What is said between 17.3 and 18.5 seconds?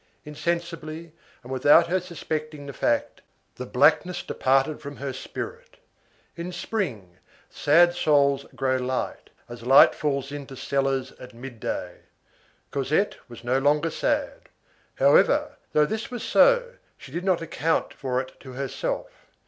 account for it